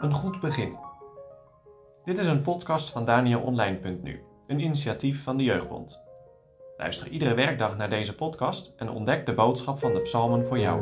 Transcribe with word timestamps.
Een 0.00 0.14
goed 0.14 0.40
begin. 0.40 0.76
Dit 2.04 2.18
is 2.18 2.26
een 2.26 2.42
podcast 2.42 2.90
van 2.90 3.04
DanielOnline.nu, 3.04 4.22
een 4.46 4.60
initiatief 4.60 5.22
van 5.22 5.36
de 5.36 5.44
Jeugdbond. 5.44 6.02
Luister 6.76 7.08
iedere 7.08 7.34
werkdag 7.34 7.76
naar 7.76 7.88
deze 7.88 8.14
podcast 8.14 8.72
en 8.76 8.90
ontdek 8.90 9.26
de 9.26 9.34
boodschap 9.34 9.78
van 9.78 9.92
de 9.92 10.00
psalmen 10.00 10.46
voor 10.46 10.58
jou. 10.58 10.80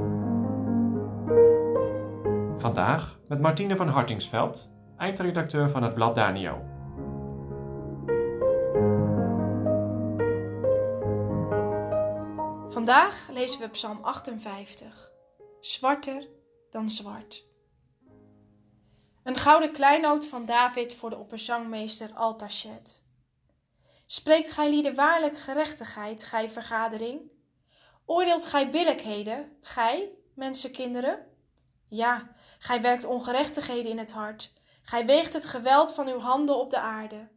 Vandaag 2.59 3.19
met 3.29 3.41
Martine 3.41 3.77
van 3.77 3.89
Hartingsveld, 3.89 4.73
eindredacteur 4.97 5.71
van 5.71 5.83
het 5.83 5.95
blad 5.95 6.15
Danio. 6.15 6.63
Vandaag 12.69 13.29
lezen 13.33 13.61
we 13.61 13.69
Psalm 13.69 13.99
58. 14.03 15.14
Zwarter 15.65 16.29
dan 16.71 16.91
zwart. 16.91 17.45
Een 19.23 19.37
gouden 19.37 19.73
kleinoot 19.73 20.27
van 20.27 20.47
David 20.47 20.95
voor 20.95 21.11
de 21.11 21.17
opperzangmeester 21.17 22.13
Altachet. 22.15 23.03
Spreekt 24.07 24.51
gij 24.51 24.71
lieden 24.71 24.95
waarlijk 24.95 25.39
gerechtigheid, 25.39 26.25
gij 26.25 26.49
vergadering? 26.49 27.31
Oordeelt 28.05 28.47
gij 28.47 28.71
billijkheden, 28.71 29.57
gij, 29.61 30.11
mensenkinderen? 30.35 31.27
Ja, 31.89 32.35
gij 32.59 32.81
werkt 32.81 33.05
ongerechtigheden 33.05 33.91
in 33.91 33.99
het 33.99 34.13
hart. 34.13 34.53
Gij 34.83 35.07
weegt 35.07 35.33
het 35.33 35.47
geweld 35.47 35.95
van 35.95 36.09
uw 36.09 36.19
handen 36.19 36.57
op 36.57 36.71
de 36.71 36.79
aarde. 36.79 37.29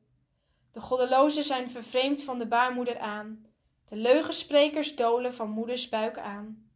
De 0.72 0.82
goddelozen 0.82 1.44
zijn 1.44 1.72
vervreemd 1.72 2.24
van 2.24 2.40
de 2.40 2.48
baarmoeder 2.48 3.00
aan. 3.00 3.46
De 3.86 3.96
leugensprekers 3.96 4.96
dolen 4.96 5.34
van 5.34 5.50
moeders 5.50 5.90
buik 5.90 6.18
aan. 6.18 6.67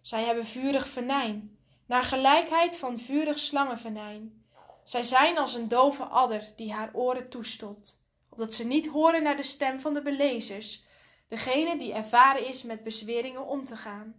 Zij 0.00 0.24
hebben 0.24 0.46
vurig 0.46 0.88
venijn, 0.88 1.58
naar 1.86 2.04
gelijkheid 2.04 2.76
van 2.76 2.98
vurig 2.98 3.38
slangenvenijn. 3.38 4.44
Zij 4.84 5.02
zijn 5.02 5.38
als 5.38 5.54
een 5.54 5.68
dove 5.68 6.04
adder 6.04 6.52
die 6.56 6.72
haar 6.72 6.90
oren 6.92 7.30
toestopt, 7.30 8.02
opdat 8.28 8.54
ze 8.54 8.66
niet 8.66 8.86
horen 8.86 9.22
naar 9.22 9.36
de 9.36 9.42
stem 9.42 9.80
van 9.80 9.94
de 9.94 10.02
belezers, 10.02 10.84
degene 11.28 11.78
die 11.78 11.92
ervaren 11.92 12.46
is 12.46 12.62
met 12.62 12.82
bezweringen 12.82 13.46
om 13.46 13.64
te 13.64 13.76
gaan. 13.76 14.14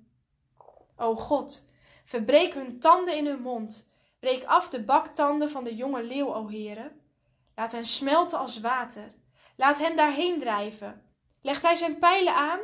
O 0.96 1.16
God, 1.16 1.70
verbreek 2.04 2.54
hun 2.54 2.80
tanden 2.80 3.18
in 3.18 3.26
hun 3.26 3.42
mond, 3.42 3.88
breek 4.20 4.44
af 4.44 4.70
de 4.70 4.84
baktanden 4.84 5.50
van 5.50 5.64
de 5.64 5.76
jonge 5.76 6.04
leeuw, 6.04 6.34
o 6.34 6.48
heren. 6.48 7.02
Laat 7.56 7.72
hen 7.72 7.86
smelten 7.86 8.40
als 8.40 8.60
water, 8.60 9.14
laat 9.56 9.80
hen 9.80 9.96
daarheen 9.96 10.40
drijven, 10.40 11.06
Legt 11.42 11.64
hij 11.64 11.76
zijn 11.76 11.98
pijlen 12.00 12.36
aan? 12.36 12.60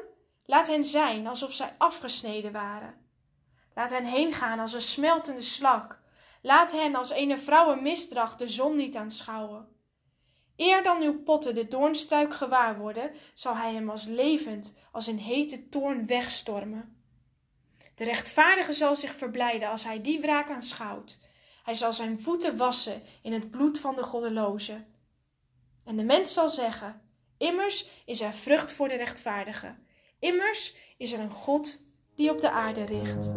Laat 0.46 0.68
hen 0.68 0.86
zijn 0.86 1.28
alsof 1.28 1.54
zij 1.54 1.76
afgesneden 1.78 2.52
waren. 2.52 3.07
Laat 3.78 3.92
hen 3.92 4.06
heen 4.06 4.34
gaan 4.34 4.60
als 4.60 4.74
een 4.74 4.82
smeltende 4.82 5.42
slak. 5.42 6.00
Laat 6.42 6.72
hen 6.72 6.96
als 6.96 7.12
een 7.12 7.40
vrouwen 7.40 7.82
misdracht 7.82 8.40
de 8.40 8.50
zon 8.50 8.76
niet 8.76 8.96
aanschouwen. 8.96 9.68
Eer 10.56 10.84
dan 10.84 11.02
uw 11.02 11.24
potten 11.24 11.56
de 11.56 11.68
doornstruik 11.68 12.34
gewaar 12.34 12.78
worden, 12.78 13.12
zal 13.34 13.56
hij 13.56 13.74
hem 13.74 13.90
als 13.90 14.06
levend, 14.06 14.74
als 14.92 15.08
in 15.08 15.18
hete 15.18 15.70
toorn 15.70 16.08
wegstormen. 16.08 17.04
De 17.96 18.04
rechtvaardige 18.04 18.74
zal 18.74 18.96
zich 18.96 19.16
verblijden 19.16 19.70
als 19.70 19.84
hij 19.84 20.02
die 20.02 20.22
wraak 20.22 20.50
aanschouwt. 20.50 21.20
Hij 21.64 21.76
zal 21.76 21.94
zijn 21.94 22.22
voeten 22.22 22.58
wassen 22.58 23.02
in 23.22 23.34
het 23.34 23.52
bloed 23.52 23.80
van 23.80 23.96
de 23.96 24.04
goddeloze. 24.04 24.86
En 25.84 25.96
de 25.96 26.04
mens 26.04 26.34
zal 26.34 26.50
zeggen: 26.50 27.02
Immers 27.38 27.88
is 28.06 28.22
er 28.22 28.34
vrucht 28.34 28.72
voor 28.72 28.88
de 28.88 28.96
rechtvaardige. 28.96 29.76
Immers 30.20 30.76
is 30.98 31.14
er 31.14 31.20
een 31.20 31.32
God 31.32 31.82
die 32.16 32.32
op 32.32 32.42
de 32.42 32.50
aarde 32.50 32.86
richt. 32.86 33.34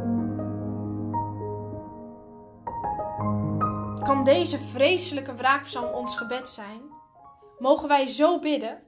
Kan 4.11 4.25
deze 4.25 4.59
vreselijke 4.59 5.35
wraakpsalm 5.35 5.95
ons 5.95 6.17
gebed 6.17 6.49
zijn? 6.49 6.81
Mogen 7.59 7.89
wij 7.89 8.07
zo 8.07 8.39
bidden? 8.39 8.83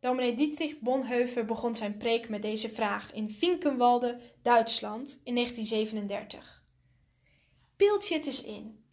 Dominee 0.00 0.34
Dietrich 0.34 0.78
Bonhoeffer 0.78 1.44
begon 1.44 1.76
zijn 1.76 1.96
preek 1.96 2.28
met 2.28 2.42
deze 2.42 2.68
vraag 2.68 3.12
in 3.12 3.30
Finkenwalde, 3.30 4.20
Duitsland 4.42 5.20
in 5.24 5.34
1937. 5.34 6.64
Beeld 7.76 8.08
je 8.08 8.14
het 8.14 8.26
eens 8.26 8.42
in. 8.42 8.84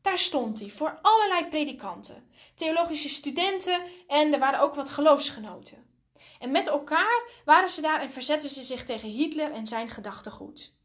Daar 0.00 0.18
stond 0.18 0.60
hij 0.60 0.70
voor 0.70 0.98
allerlei 1.02 1.48
predikanten, 1.48 2.28
theologische 2.54 3.08
studenten 3.08 3.82
en 4.06 4.32
er 4.32 4.38
waren 4.38 4.60
ook 4.60 4.74
wat 4.74 4.90
geloofsgenoten. 4.90 5.86
En 6.38 6.50
met 6.50 6.68
elkaar 6.68 7.28
waren 7.44 7.70
ze 7.70 7.80
daar 7.80 8.00
en 8.00 8.10
verzetten 8.10 8.48
ze 8.48 8.62
zich 8.62 8.84
tegen 8.84 9.08
Hitler 9.08 9.52
en 9.52 9.66
zijn 9.66 9.88
gedachtegoed. 9.88 10.76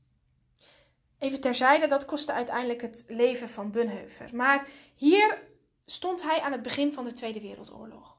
Even 1.19 1.41
terzijde, 1.41 1.87
dat 1.87 2.05
kostte 2.05 2.33
uiteindelijk 2.33 2.81
het 2.81 3.03
leven 3.07 3.49
van 3.49 3.71
Bunheuver. 3.71 4.35
Maar 4.35 4.69
hier 4.95 5.47
stond 5.85 6.23
hij 6.23 6.41
aan 6.41 6.51
het 6.51 6.61
begin 6.61 6.93
van 6.93 7.03
de 7.03 7.13
Tweede 7.13 7.41
Wereldoorlog. 7.41 8.17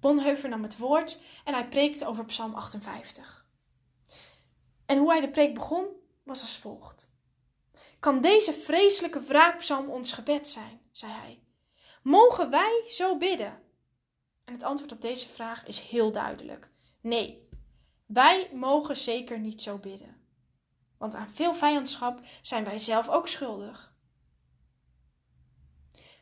Bonhoeffer 0.00 0.48
nam 0.48 0.62
het 0.62 0.78
woord 0.78 1.20
en 1.44 1.54
hij 1.54 1.68
preekte 1.68 2.06
over 2.06 2.24
Psalm 2.24 2.54
58. 2.54 3.46
En 4.86 4.98
hoe 4.98 5.10
hij 5.10 5.20
de 5.20 5.30
preek 5.30 5.54
begon, 5.54 5.86
was 6.22 6.40
als 6.40 6.58
volgt. 6.58 7.10
Kan 7.98 8.20
deze 8.20 8.52
vreselijke 8.52 9.20
wraakpsalm 9.20 9.88
ons 9.88 10.12
gebed 10.12 10.48
zijn? 10.48 10.80
zei 10.90 11.12
hij. 11.12 11.42
Mogen 12.02 12.50
wij 12.50 12.84
zo 12.88 13.16
bidden? 13.16 13.62
En 14.44 14.52
het 14.52 14.62
antwoord 14.62 14.92
op 14.92 15.00
deze 15.00 15.28
vraag 15.28 15.66
is 15.66 15.80
heel 15.80 16.12
duidelijk. 16.12 16.70
Nee, 17.00 17.48
wij 18.06 18.50
mogen 18.52 18.96
zeker 18.96 19.38
niet 19.38 19.62
zo 19.62 19.78
bidden. 19.78 20.25
Want 20.98 21.14
aan 21.14 21.30
veel 21.34 21.54
vijandschap 21.54 22.20
zijn 22.42 22.64
wij 22.64 22.78
zelf 22.78 23.08
ook 23.08 23.28
schuldig. 23.28 23.94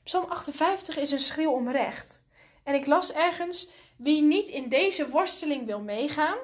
Psalm 0.03 0.25
58 0.25 0.97
is 0.97 1.11
een 1.11 1.21
schreeuw 1.21 1.51
om 1.51 1.69
recht. 1.69 2.23
En 2.63 2.75
ik 2.75 2.87
las 2.87 3.13
ergens: 3.13 3.69
wie 3.97 4.23
niet 4.23 4.49
in 4.49 4.69
deze 4.69 5.09
worsteling 5.09 5.67
wil 5.67 5.81
meegaan, 5.81 6.39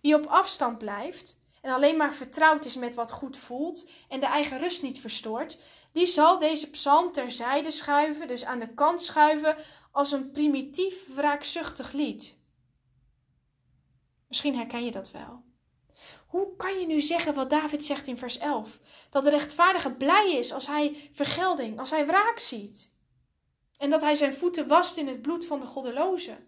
wie 0.00 0.14
op 0.14 0.26
afstand 0.26 0.78
blijft, 0.78 1.38
en 1.60 1.72
alleen 1.72 1.96
maar 1.96 2.12
vertrouwd 2.12 2.64
is 2.64 2.76
met 2.76 2.94
wat 2.94 3.12
goed 3.12 3.36
voelt 3.36 3.88
en 4.08 4.20
de 4.20 4.26
eigen 4.26 4.58
rust 4.58 4.82
niet 4.82 5.00
verstoort, 5.00 5.58
die 5.92 6.06
zal 6.06 6.38
deze 6.38 6.70
psalm 6.70 7.12
terzijde 7.12 7.70
schuiven, 7.70 8.28
dus 8.28 8.44
aan 8.44 8.58
de 8.58 8.74
kant 8.74 9.02
schuiven, 9.02 9.56
als 9.92 10.12
een 10.12 10.30
primitief 10.30 11.14
wraakzuchtig 11.14 11.92
lied. 11.92 12.38
Misschien 14.28 14.56
herken 14.56 14.84
je 14.84 14.90
dat 14.90 15.10
wel. 15.10 15.45
Hoe 16.36 16.56
kan 16.56 16.80
je 16.80 16.86
nu 16.86 17.00
zeggen 17.00 17.34
wat 17.34 17.50
David 17.50 17.84
zegt 17.84 18.06
in 18.06 18.18
vers 18.18 18.38
11? 18.38 18.78
Dat 19.10 19.24
de 19.24 19.30
rechtvaardige 19.30 19.92
blij 19.92 20.32
is 20.32 20.52
als 20.52 20.66
hij 20.66 21.10
vergelding, 21.12 21.78
als 21.78 21.90
hij 21.90 22.06
wraak 22.06 22.38
ziet. 22.38 22.92
En 23.76 23.90
dat 23.90 24.00
hij 24.00 24.14
zijn 24.14 24.34
voeten 24.34 24.68
wast 24.68 24.96
in 24.96 25.06
het 25.06 25.22
bloed 25.22 25.46
van 25.46 25.60
de 25.60 25.66
goddeloze. 25.66 26.38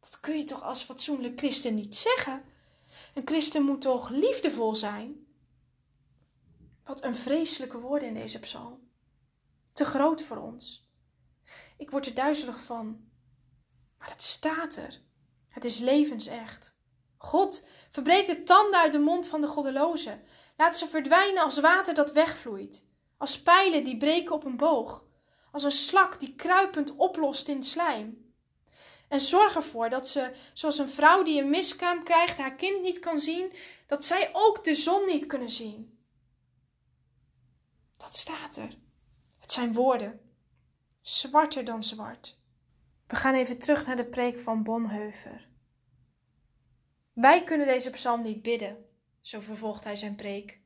Dat 0.00 0.20
kun 0.20 0.36
je 0.36 0.44
toch 0.44 0.62
als 0.62 0.82
fatsoenlijk 0.82 1.38
christen 1.38 1.74
niet 1.74 1.96
zeggen? 1.96 2.44
Een 3.14 3.22
christen 3.24 3.62
moet 3.62 3.80
toch 3.80 4.08
liefdevol 4.08 4.74
zijn? 4.74 5.26
Wat 6.84 7.02
een 7.02 7.14
vreselijke 7.16 7.78
woorden 7.78 8.08
in 8.08 8.14
deze 8.14 8.38
psalm. 8.38 8.90
Te 9.72 9.84
groot 9.84 10.22
voor 10.22 10.36
ons. 10.36 10.90
Ik 11.76 11.90
word 11.90 12.06
er 12.06 12.14
duizelig 12.14 12.60
van. 12.60 13.10
Maar 13.98 14.10
het 14.10 14.22
staat 14.22 14.76
er. 14.76 15.00
Het 15.48 15.64
is 15.64 15.78
levensecht. 15.78 16.75
God, 17.26 17.66
verbreek 17.90 18.26
de 18.26 18.42
tanden 18.42 18.80
uit 18.80 18.92
de 18.92 18.98
mond 18.98 19.26
van 19.26 19.40
de 19.40 19.46
goddeloze. 19.46 20.20
Laat 20.56 20.76
ze 20.76 20.88
verdwijnen 20.88 21.42
als 21.42 21.60
water 21.60 21.94
dat 21.94 22.12
wegvloeit. 22.12 22.84
Als 23.18 23.42
pijlen 23.42 23.84
die 23.84 23.96
breken 23.96 24.34
op 24.34 24.44
een 24.44 24.56
boog. 24.56 25.04
Als 25.52 25.64
een 25.64 25.72
slak 25.72 26.20
die 26.20 26.34
kruipend 26.34 26.96
oplost 26.96 27.48
in 27.48 27.62
slijm. 27.62 28.32
En 29.08 29.20
zorg 29.20 29.54
ervoor 29.54 29.88
dat 29.88 30.08
ze, 30.08 30.32
zoals 30.52 30.78
een 30.78 30.88
vrouw 30.88 31.22
die 31.22 31.40
een 31.42 31.50
miskraam 31.50 32.04
krijgt, 32.04 32.38
haar 32.38 32.54
kind 32.54 32.82
niet 32.82 32.98
kan 32.98 33.18
zien, 33.18 33.52
dat 33.86 34.04
zij 34.04 34.30
ook 34.32 34.64
de 34.64 34.74
zon 34.74 35.06
niet 35.06 35.26
kunnen 35.26 35.50
zien. 35.50 35.98
Dat 37.96 38.16
staat 38.16 38.56
er. 38.56 38.78
Het 39.38 39.52
zijn 39.52 39.72
woorden. 39.72 40.20
Zwarter 41.00 41.64
dan 41.64 41.82
zwart. 41.82 42.38
We 43.06 43.16
gaan 43.16 43.34
even 43.34 43.58
terug 43.58 43.86
naar 43.86 43.96
de 43.96 44.04
preek 44.04 44.38
van 44.38 44.62
Bonhoeffer. 44.62 45.48
Wij 47.16 47.44
kunnen 47.44 47.66
deze 47.66 47.90
psalm 47.90 48.22
niet 48.22 48.42
bidden, 48.42 48.84
zo 49.20 49.40
vervolgt 49.40 49.84
hij 49.84 49.96
zijn 49.96 50.14
preek. 50.14 50.60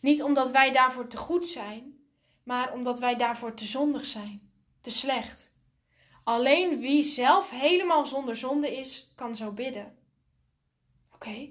Niet 0.00 0.22
omdat 0.22 0.50
wij 0.50 0.72
daarvoor 0.72 1.06
te 1.06 1.16
goed 1.16 1.46
zijn, 1.46 2.06
maar 2.42 2.72
omdat 2.72 3.00
wij 3.00 3.16
daarvoor 3.16 3.54
te 3.54 3.64
zondig 3.64 4.06
zijn, 4.06 4.52
te 4.80 4.90
slecht. 4.90 5.52
Alleen 6.24 6.80
wie 6.80 7.02
zelf 7.02 7.50
helemaal 7.50 8.04
zonder 8.04 8.36
zonde 8.36 8.76
is, 8.76 9.12
kan 9.14 9.36
zo 9.36 9.52
bidden. 9.52 9.98
Oké, 11.14 11.50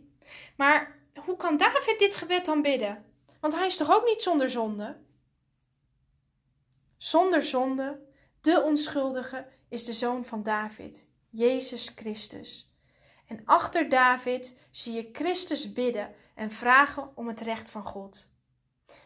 maar 0.57 0.99
hoe 1.25 1.35
kan 1.35 1.57
David 1.57 1.99
dit 1.99 2.15
gebed 2.15 2.45
dan 2.45 2.61
bidden? 2.61 3.05
Want 3.39 3.53
hij 3.53 3.65
is 3.65 3.77
toch 3.77 3.91
ook 3.91 4.05
niet 4.05 4.21
zonder 4.21 4.49
zonde? 4.49 4.97
Zonder 6.97 7.43
zonde, 7.43 7.99
de 8.41 8.61
onschuldige, 8.61 9.47
is 9.69 9.85
de 9.85 9.93
zoon 9.93 10.25
van 10.25 10.43
David, 10.43 11.07
Jezus 11.29 11.91
Christus. 11.95 12.70
En 13.31 13.41
achter 13.45 13.89
David 13.89 14.57
zie 14.71 14.93
je 14.93 15.09
Christus 15.11 15.73
bidden 15.73 16.13
en 16.35 16.51
vragen 16.51 17.17
om 17.17 17.27
het 17.27 17.39
recht 17.39 17.69
van 17.69 17.83
God. 17.83 18.29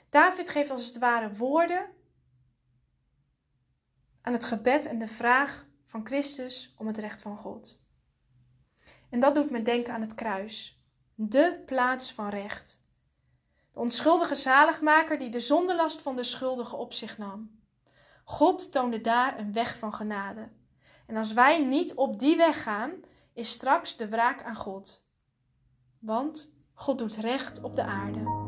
David 0.10 0.50
geeft 0.50 0.70
als 0.70 0.86
het 0.86 0.98
ware 0.98 1.34
woorden 1.34 1.90
aan 4.22 4.34
het 4.34 4.44
gebed 4.44 4.86
en 4.86 4.98
de 4.98 5.08
vraag 5.08 5.66
van 5.86 6.06
Christus 6.06 6.74
om 6.78 6.88
het 6.88 6.98
recht 6.98 7.22
van 7.22 7.38
God. 7.38 7.82
En 9.10 9.20
dat 9.20 9.36
doet 9.36 9.50
me 9.50 9.62
denken 9.62 9.94
aan 9.94 10.02
het 10.02 10.16
kruis, 10.16 10.82
de 11.16 11.64
plaats 11.66 12.14
van 12.14 12.30
recht. 12.30 12.82
De 13.74 13.80
onschuldige 13.80 14.36
zaligmaker 14.36 15.18
die 15.18 15.30
de 15.30 15.40
zondelast 15.40 16.02
van 16.02 16.16
de 16.16 16.24
schuldige 16.24 16.76
op 16.76 16.94
zich 16.94 17.18
nam. 17.18 17.60
God 18.24 18.72
toonde 18.72 19.02
daar 19.02 19.40
een 19.40 19.54
weg 19.54 19.78
van 19.78 19.94
genade. 19.94 20.50
En 21.06 21.16
als 21.16 21.34
wij 21.34 21.66
niet 21.66 21.94
op 21.94 22.20
die 22.20 22.38
weg 22.38 22.64
gaan, 22.64 22.92
is 23.36 23.50
straks 23.50 23.98
de 23.98 24.10
wraak 24.10 24.44
aan 24.44 24.56
God. 24.56 25.06
Want 26.00 26.58
God 26.74 26.98
doet 26.98 27.16
recht 27.16 27.64
op 27.64 27.76
de 27.76 27.84
aarde. 27.84 28.44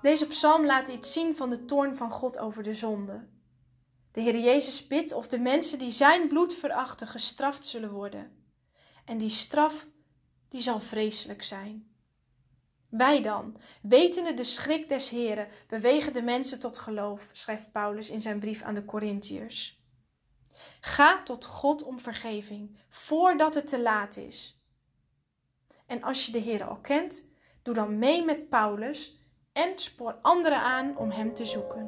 Deze 0.00 0.26
psalm 0.26 0.66
laat 0.66 0.88
iets 0.88 1.12
zien 1.12 1.36
van 1.36 1.50
de 1.50 1.64
toorn 1.64 1.96
van 1.96 2.10
God 2.10 2.38
over 2.38 2.62
de 2.62 2.74
zonde. 2.74 3.28
De 4.12 4.20
Heer 4.20 4.38
Jezus 4.38 4.86
bidt 4.86 5.12
of 5.12 5.28
de 5.28 5.38
mensen 5.38 5.78
die 5.78 5.90
zijn 5.90 6.28
bloed 6.28 6.54
verachten 6.54 7.06
gestraft 7.06 7.66
zullen 7.66 7.90
worden. 7.90 8.46
En 9.04 9.18
die 9.18 9.30
straf, 9.30 9.86
die 10.48 10.60
zal 10.60 10.80
vreselijk 10.80 11.42
zijn. 11.42 11.96
Wij 12.88 13.22
dan, 13.22 13.56
wetende 13.82 14.34
de 14.34 14.44
schrik 14.44 14.88
des 14.88 15.08
Heren, 15.08 15.48
bewegen 15.66 16.12
de 16.12 16.22
mensen 16.22 16.58
tot 16.58 16.78
geloof, 16.78 17.28
schrijft 17.32 17.72
Paulus 17.72 18.10
in 18.10 18.20
zijn 18.20 18.38
brief 18.38 18.62
aan 18.62 18.74
de 18.74 18.84
Corinthiërs. 18.84 19.82
Ga 20.80 21.22
tot 21.22 21.44
God 21.44 21.82
om 21.82 21.98
vergeving, 21.98 22.78
voordat 22.88 23.54
het 23.54 23.66
te 23.68 23.80
laat 23.80 24.16
is. 24.16 24.62
En 25.86 26.02
als 26.02 26.26
je 26.26 26.32
de 26.32 26.38
Heer 26.38 26.64
al 26.64 26.76
kent, 26.76 27.28
doe 27.62 27.74
dan 27.74 27.98
mee 27.98 28.24
met 28.24 28.48
Paulus 28.48 29.18
en 29.52 29.78
spoor 29.78 30.18
anderen 30.22 30.60
aan 30.60 30.96
om 30.96 31.10
Hem 31.10 31.34
te 31.34 31.44
zoeken. 31.44 31.86